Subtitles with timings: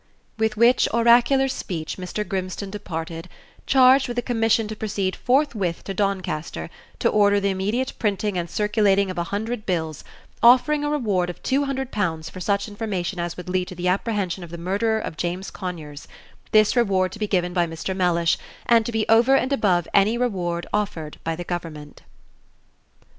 [0.39, 2.27] With which oracular speech Mr.
[2.27, 3.29] Grimstone departed,
[3.67, 8.49] charged with a commission to proceed forthwith to Doncaster, to order the immediate printing and
[8.49, 10.03] circulating of a hundred bills,
[10.41, 14.49] offering a reward of £200 for such information as would lead to the apprehension of
[14.49, 16.07] the murderer of James Conyers
[16.49, 17.95] this reward to be given by Mr.
[17.95, 22.01] Mellish, and to be over and above any reward offered by the government.